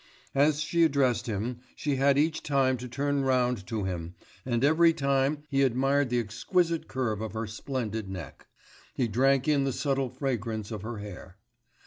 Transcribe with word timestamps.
As 0.33 0.59
she 0.61 0.83
addressed 0.83 1.27
him, 1.27 1.59
she 1.75 1.97
had 1.97 2.17
each 2.17 2.41
time 2.41 2.75
to 2.77 2.87
turn 2.87 3.21
round 3.23 3.67
to 3.67 3.83
him, 3.83 4.15
and 4.47 4.63
every 4.63 4.93
time 4.95 5.43
he 5.47 5.61
admired 5.61 6.09
the 6.09 6.17
exquisite 6.17 6.87
curve 6.87 7.21
of 7.21 7.33
her 7.33 7.45
splendid 7.45 8.09
neck, 8.09 8.47
he 8.95 9.07
drank 9.07 9.47
in 9.47 9.63
the 9.63 9.71
subtle 9.71 10.09
fragrance 10.09 10.71
of 10.71 10.81
her 10.81 10.97
hair. 10.97 11.37